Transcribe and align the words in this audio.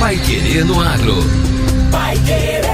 Pai 0.00 0.16
Querer 0.16 0.64
no 0.64 0.80
Agro. 0.80 1.14
Pai 1.92 2.16
Querer. 2.26 2.64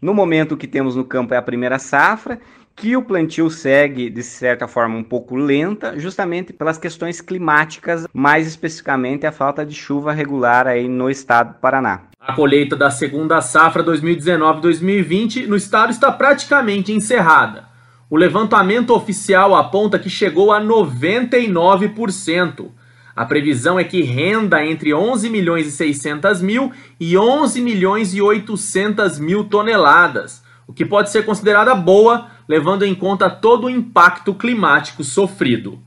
No 0.01 0.13
momento 0.13 0.55
que 0.55 0.65
temos 0.65 0.95
no 0.95 1.03
campo 1.03 1.33
é 1.33 1.37
a 1.37 1.41
primeira 1.41 1.77
safra, 1.77 2.39
que 2.77 2.95
o 2.95 3.03
plantio 3.03 3.49
segue 3.49 4.09
de 4.09 4.23
certa 4.23 4.69
forma 4.69 4.95
um 4.95 5.03
pouco 5.03 5.35
lenta, 5.35 5.99
justamente 5.99 6.53
pelas 6.53 6.77
questões 6.77 7.19
climáticas, 7.19 8.07
mais 8.13 8.47
especificamente 8.47 9.27
a 9.27 9.33
falta 9.33 9.65
de 9.65 9.75
chuva 9.75 10.13
regular 10.13 10.65
aí 10.65 10.87
no 10.87 11.09
estado 11.09 11.55
do 11.55 11.59
Paraná. 11.59 12.03
A 12.17 12.31
colheita 12.31 12.77
da 12.77 12.89
segunda 12.89 13.41
safra 13.41 13.83
2019-2020 13.83 15.45
no 15.45 15.57
estado 15.57 15.91
está 15.91 16.09
praticamente 16.09 16.93
encerrada. 16.93 17.67
O 18.09 18.15
levantamento 18.15 18.95
oficial 18.95 19.55
aponta 19.55 19.99
que 19.99 20.09
chegou 20.09 20.53
a 20.53 20.61
99%. 20.61 22.78
A 23.19 23.25
previsão 23.25 23.77
é 23.77 23.83
que 23.83 24.01
renda 24.01 24.65
entre 24.65 24.93
11 24.93 25.29
milhões 25.29 25.67
e 25.67 25.71
600 25.71 26.41
mil 26.41 26.71
e 26.97 27.17
11 27.17 27.59
milhões 27.59 28.13
e 28.13 28.21
800 28.21 29.19
mil 29.19 29.43
toneladas, 29.43 30.41
o 30.65 30.71
que 30.71 30.85
pode 30.85 31.11
ser 31.11 31.25
considerada 31.25 31.75
boa, 31.75 32.27
levando 32.47 32.85
em 32.85 32.95
conta 32.95 33.29
todo 33.29 33.65
o 33.65 33.69
impacto 33.69 34.33
climático 34.33 35.03
sofrido. 35.03 35.79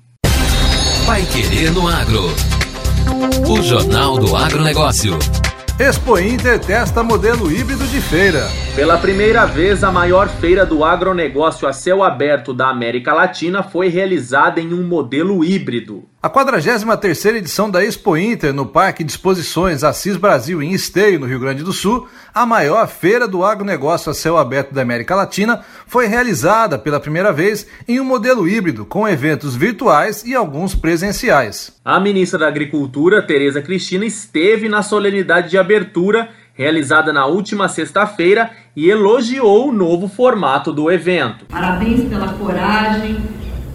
Pai 1.07 1.23
Querer 1.23 1.73
no 1.73 1.89
Agro. 1.89 2.25
O 3.49 3.63
Jornal 3.63 4.19
do 4.19 4.37
Agronegócio. 4.37 5.19
Expo 5.79 6.19
Inter 6.19 6.61
testa 6.61 7.03
modelo 7.03 7.51
híbrido 7.51 7.87
de 7.87 8.03
feira. 8.03 8.47
Pela 8.77 8.99
primeira 8.99 9.47
vez, 9.47 9.83
a 9.83 9.91
maior 9.91 10.29
feira 10.29 10.67
do 10.67 10.85
agronegócio 10.85 11.67
a 11.67 11.73
céu 11.73 12.05
aberto 12.05 12.53
da 12.53 12.69
América 12.69 13.15
Latina 13.15 13.63
foi 13.63 13.89
realizada 13.89 14.61
em 14.61 14.75
um 14.75 14.87
modelo 14.87 15.43
híbrido. 15.43 16.12
A 16.23 16.31
43ª 16.31 17.35
edição 17.35 17.69
da 17.69 17.85
Expo 17.85 18.17
Inter 18.17 18.55
no 18.55 18.65
Parque 18.65 19.03
de 19.03 19.11
Exposições 19.11 19.83
Assis 19.83 20.17
Brasil 20.17 20.63
em 20.63 20.71
Esteio, 20.71 21.19
no 21.19 21.27
Rio 21.27 21.41
Grande 21.41 21.65
do 21.65 21.73
Sul, 21.73 22.07
a 22.33 22.47
maior 22.47 22.87
feira 22.87 23.27
do 23.27 23.45
agronegócio 23.45 24.09
a 24.09 24.15
céu 24.15 24.39
aberto 24.39 24.73
da 24.73 24.83
América 24.83 25.17
Latina, 25.17 25.65
foi 25.85 26.07
realizada 26.07 26.79
pela 26.79 27.01
primeira 27.01 27.33
vez 27.33 27.67
em 27.89 27.99
um 27.99 28.05
modelo 28.05 28.49
híbrido, 28.49 28.85
com 28.85 29.09
eventos 29.09 29.57
virtuais 29.57 30.23
e 30.25 30.33
alguns 30.33 30.77
presenciais. 30.77 31.77
A 31.85 31.99
ministra 31.99 32.39
da 32.39 32.47
Agricultura, 32.47 33.21
Tereza 33.21 33.61
Cristina, 33.61 34.05
esteve 34.05 34.69
na 34.69 34.85
solenidade 34.85 35.51
de 35.51 35.59
abertura 35.59 36.29
realizada 36.55 37.13
na 37.13 37.27
última 37.27 37.67
sexta-feira 37.69 38.53
e 38.77 38.89
elogiou 38.89 39.71
o 39.71 39.73
novo 39.73 40.07
formato 40.07 40.73
do 40.73 40.89
evento. 40.89 41.47
Parabéns 41.47 42.09
pela 42.09 42.33
coragem, 42.35 43.21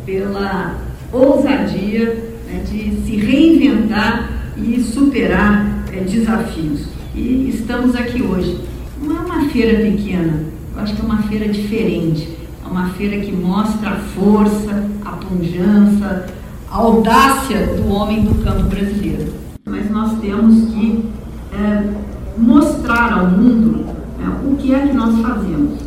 pela 0.05 0.77
ousadia 1.11 2.36
né, 2.47 2.63
de 2.63 2.91
se 3.05 3.15
reinventar 3.17 4.31
e 4.57 4.81
superar 4.81 5.83
é, 5.91 5.99
desafios. 5.99 6.87
E 7.13 7.49
estamos 7.49 7.95
aqui 7.95 8.21
hoje. 8.21 8.59
Não 9.01 9.17
é 9.17 9.19
uma 9.19 9.49
feira 9.49 9.79
pequena, 9.79 10.43
eu 10.75 10.81
acho 10.81 10.95
que 10.95 11.01
é 11.01 11.05
uma 11.05 11.21
feira 11.23 11.47
diferente. 11.47 12.37
É 12.63 12.69
uma 12.69 12.89
feira 12.89 13.17
que 13.19 13.31
mostra 13.31 13.91
a 13.91 13.95
força, 13.95 14.89
a 15.05 15.11
pujança, 15.11 16.27
a 16.69 16.75
audácia 16.75 17.65
do 17.77 17.89
homem 17.89 18.23
do 18.23 18.43
campo 18.43 18.63
brasileiro. 18.63 19.33
Mas 19.65 19.89
nós 19.89 20.19
temos 20.19 20.73
que 20.73 21.05
é, 21.53 21.93
mostrar 22.37 23.13
ao 23.13 23.27
mundo 23.27 23.85
né, 24.19 24.39
o 24.45 24.55
que 24.57 24.73
é 24.73 24.87
que 24.87 24.93
nós 24.93 25.19
fazemos. 25.21 25.79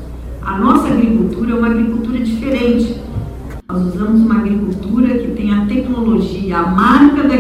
A 0.43 0.59
nossa 0.59 0.89
agricultura 0.89 1.53
é 1.53 1.55
uma 1.55 1.69
agricultura 1.69 2.19
diferente. 2.19 2.97
Nós 3.69 3.95
usamos 3.95 4.23
uma 4.23 4.39
agricultura 4.39 5.19
que 5.19 5.29
tem 5.33 5.53
a 5.53 5.67
tecnologia, 5.67 6.59
a 6.59 6.67
marca 6.67 7.23
da 7.29 7.35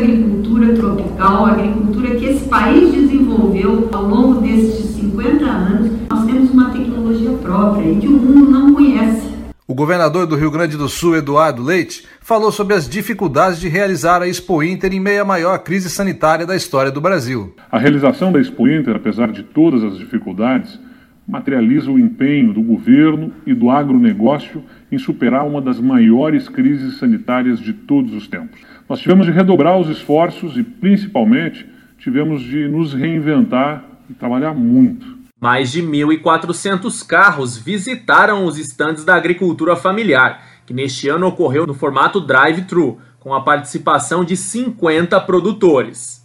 a 1.23 1.53
agricultura 1.53 2.15
que 2.17 2.25
esse 2.25 2.49
país 2.49 2.93
desenvolveu 2.93 3.89
ao 3.93 4.05
longo 4.07 4.41
destes 4.41 4.87
50 4.95 5.45
anos. 5.45 5.93
Nós 6.09 6.25
temos 6.25 6.51
uma 6.51 6.71
tecnologia 6.71 7.33
própria 7.33 7.91
e 7.91 7.97
que 7.97 8.07
o 8.07 8.13
mundo 8.13 8.51
não 8.51 8.75
conhece. 8.75 9.29
O 9.69 9.75
governador 9.75 10.27
do 10.27 10.35
Rio 10.35 10.51
Grande 10.51 10.77
do 10.77 10.89
Sul, 10.89 11.17
Eduardo 11.17 11.63
Leite, 11.63 12.05
falou 12.21 12.51
sobre 12.51 12.75
as 12.75 12.89
dificuldades 12.89 13.61
de 13.61 13.69
realizar 13.69 14.21
a 14.23 14.27
Expo 14.27 14.63
Inter 14.63 14.93
em 14.93 14.99
meio 14.99 15.23
à 15.23 15.25
maior 15.25 15.59
crise 15.59 15.89
sanitária 15.89 16.47
da 16.47 16.57
história 16.57 16.91
do 16.91 17.01
Brasil. 17.01 17.55
A 17.71 17.79
realização 17.79 18.33
da 18.33 18.41
Expo 18.41 18.67
Inter, 18.67 18.97
apesar 18.97 19.31
de 19.31 19.43
todas 19.43 19.85
as 19.85 19.97
dificuldades, 19.97 20.81
materializa 21.29 21.91
o 21.91 21.99
empenho 21.99 22.53
do 22.53 22.63
governo 22.63 23.33
e 23.47 23.55
do 23.55 23.71
agronegócio 23.71 24.65
em 24.91 24.99
superar 24.99 25.47
uma 25.47 25.63
das 25.63 25.79
maiores 25.79 26.49
crises 26.49 26.99
sanitárias 26.99 27.61
de 27.61 27.73
todos 27.73 28.13
os 28.13 28.27
tempos. 28.27 28.59
Nós 28.91 28.99
tivemos 28.99 29.25
de 29.25 29.31
redobrar 29.31 29.79
os 29.79 29.89
esforços 29.89 30.57
e, 30.57 30.65
principalmente, 30.65 31.65
tivemos 31.97 32.43
de 32.43 32.67
nos 32.67 32.93
reinventar 32.93 33.85
e 34.11 34.15
trabalhar 34.15 34.53
muito. 34.53 35.07
Mais 35.41 35.71
de 35.71 35.81
1.400 35.81 37.07
carros 37.07 37.57
visitaram 37.57 38.45
os 38.45 38.59
estandes 38.59 39.05
da 39.05 39.15
agricultura 39.15 39.77
familiar, 39.77 40.43
que 40.67 40.75
neste 40.75 41.09
ano 41.09 41.29
ocorreu 41.29 41.69
no 41.69 41.73
formato 41.73 42.21
drive-thru, 42.21 42.99
com 43.21 43.33
a 43.33 43.41
participação 43.43 44.25
de 44.25 44.37
50 44.37 45.21
produtores. 45.21 46.25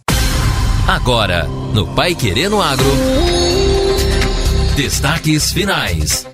Agora, 0.88 1.46
no 1.72 1.86
Pai 1.94 2.16
Querendo 2.16 2.60
Agro. 2.60 2.84
Destaques 4.74 5.52
finais. 5.52 6.26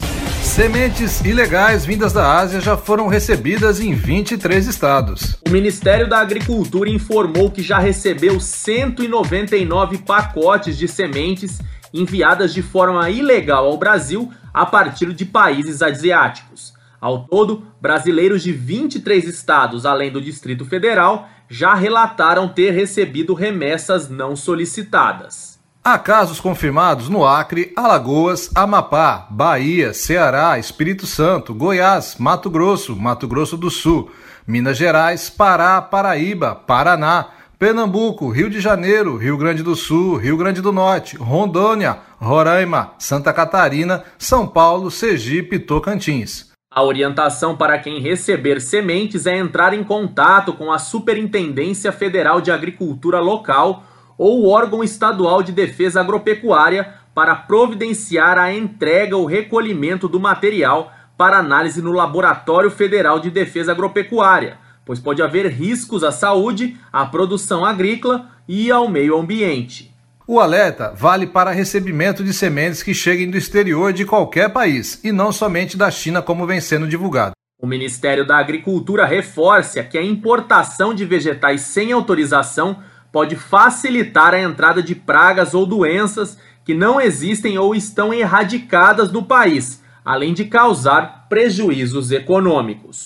Sementes 0.54 1.22
ilegais 1.22 1.87
vindas 1.87 2.12
da 2.12 2.38
Ásia 2.38 2.60
já 2.60 2.76
foram 2.76 3.08
recebidas 3.08 3.81
em 3.81 3.94
23 3.94 4.66
estados. 4.66 5.38
O 5.46 5.50
Ministério 5.50 6.06
da 6.06 6.19
Agricultura 6.19 6.90
informou 6.90 7.50
que 7.50 7.62
já 7.62 7.78
recebeu 7.78 8.38
199 8.38 9.96
pacotes 10.02 10.76
de 10.76 10.87
sementes 10.87 11.58
enviadas 11.90 12.52
de 12.52 12.60
forma 12.60 13.08
ilegal 13.08 13.64
ao 13.64 13.78
Brasil 13.78 14.31
a 14.52 14.66
partir 14.66 15.14
de 15.14 15.25
países 15.25 15.81
asiáticos. 15.81 16.75
Ao 17.00 17.26
todo, 17.26 17.66
brasileiros 17.81 18.43
de 18.43 18.52
23 18.52 19.25
estados, 19.25 19.87
além 19.87 20.12
do 20.12 20.20
Distrito 20.20 20.66
Federal, 20.66 21.31
já 21.48 21.72
relataram 21.72 22.46
ter 22.46 22.72
recebido 22.72 23.32
remessas 23.32 24.10
não 24.10 24.37
solicitadas. 24.37 25.51
Há 25.84 25.99
casos 25.99 26.38
confirmados 26.38 27.08
no 27.08 27.26
Acre, 27.26 27.73
Alagoas, 27.75 28.49
Amapá, 28.55 29.26
Bahia, 29.29 29.93
Ceará, 29.93 30.56
Espírito 30.56 31.08
Santo, 31.08 31.52
Goiás, 31.52 32.14
Mato 32.20 32.49
Grosso, 32.49 32.94
Mato 32.94 33.26
Grosso 33.26 33.56
do 33.56 33.69
Sul, 33.69 34.08
Minas 34.46 34.79
Gerais, 34.79 35.29
Pará, 35.29 35.82
Paraíba, 35.82 36.55
Paraná, 36.55 37.31
Pernambuco, 37.58 38.29
Rio 38.29 38.49
de 38.49 38.61
Janeiro, 38.61 39.17
Rio 39.17 39.37
Grande 39.37 39.64
do 39.64 39.75
Sul, 39.75 40.19
Rio 40.19 40.37
Grande 40.37 40.62
do 40.62 40.70
Norte, 40.70 41.17
Rondônia, 41.17 41.99
Roraima, 42.20 42.93
Santa 42.96 43.32
Catarina, 43.32 44.05
São 44.17 44.46
Paulo, 44.46 44.88
Sergipe 44.88 45.56
e 45.56 45.58
Tocantins. 45.58 46.52
A 46.73 46.84
orientação 46.84 47.56
para 47.56 47.76
quem 47.81 48.00
receber 48.00 48.61
sementes 48.61 49.26
é 49.26 49.37
entrar 49.37 49.75
em 49.75 49.82
contato 49.82 50.52
com 50.52 50.70
a 50.70 50.79
Superintendência 50.79 51.90
Federal 51.90 52.40
de 52.40 52.52
Agricultura 52.52 53.19
Local 53.19 53.82
ou 54.16 54.42
o 54.42 54.48
órgão 54.48 54.82
estadual 54.82 55.42
de 55.42 55.52
defesa 55.52 56.00
agropecuária 56.00 56.94
para 57.14 57.34
providenciar 57.34 58.38
a 58.38 58.52
entrega 58.52 59.16
ou 59.16 59.26
recolhimento 59.26 60.08
do 60.08 60.18
material 60.18 60.92
para 61.16 61.38
análise 61.38 61.82
no 61.82 61.92
Laboratório 61.92 62.70
Federal 62.70 63.20
de 63.20 63.30
Defesa 63.30 63.72
Agropecuária, 63.72 64.58
pois 64.84 64.98
pode 64.98 65.22
haver 65.22 65.46
riscos 65.46 66.02
à 66.02 66.10
saúde, 66.10 66.76
à 66.92 67.04
produção 67.06 67.64
agrícola 67.64 68.30
e 68.48 68.70
ao 68.70 68.88
meio 68.88 69.16
ambiente. 69.16 69.94
O 70.26 70.40
alerta 70.40 70.92
vale 70.96 71.26
para 71.26 71.50
recebimento 71.50 72.24
de 72.24 72.32
sementes 72.32 72.82
que 72.82 72.94
cheguem 72.94 73.30
do 73.30 73.36
exterior 73.36 73.92
de 73.92 74.04
qualquer 74.04 74.50
país 74.50 75.00
e 75.04 75.12
não 75.12 75.30
somente 75.30 75.76
da 75.76 75.90
China, 75.90 76.22
como 76.22 76.46
vem 76.46 76.60
sendo 76.60 76.88
divulgado. 76.88 77.32
O 77.60 77.66
Ministério 77.66 78.26
da 78.26 78.38
Agricultura 78.38 79.04
reforça 79.04 79.84
que 79.84 79.98
a 79.98 80.02
importação 80.02 80.94
de 80.94 81.04
vegetais 81.04 81.60
sem 81.60 81.92
autorização 81.92 82.78
pode 83.12 83.36
facilitar 83.36 84.32
a 84.34 84.40
entrada 84.40 84.82
de 84.82 84.94
pragas 84.94 85.52
ou 85.52 85.66
doenças 85.66 86.38
que 86.64 86.74
não 86.74 87.00
existem 87.00 87.58
ou 87.58 87.74
estão 87.74 88.12
erradicadas 88.12 89.12
no 89.12 89.22
país, 89.22 89.82
além 90.04 90.32
de 90.32 90.46
causar 90.46 91.26
prejuízos 91.28 92.10
econômicos. 92.10 93.04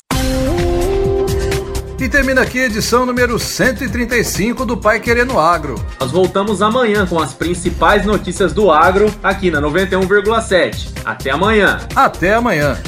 E 1.98 2.08
termina 2.08 2.42
aqui 2.42 2.60
a 2.60 2.66
edição 2.66 3.04
número 3.04 3.38
135 3.38 4.64
do 4.64 4.76
Pai 4.76 5.00
Querendo 5.00 5.40
Agro. 5.40 5.74
Nós 5.98 6.12
voltamos 6.12 6.60
amanhã 6.60 7.06
com 7.06 7.18
as 7.18 7.32
principais 7.32 8.04
notícias 8.04 8.52
do 8.52 8.70
agro 8.70 9.12
aqui 9.22 9.50
na 9.50 9.60
91,7. 9.60 10.90
Até 11.04 11.30
amanhã. 11.30 11.80
Até 11.96 12.34
amanhã. 12.34 12.78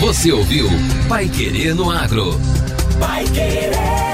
Você 0.00 0.32
ouviu 0.32 0.68
Pai 1.08 1.28
Querendo 1.28 1.88
Agro. 1.88 2.32
Pai 2.98 3.24
Querer. 3.24 4.13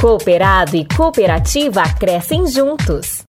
Cooperado 0.00 0.76
e 0.76 0.84
cooperativa 0.84 1.82
crescem 1.98 2.46
juntos. 2.46 3.26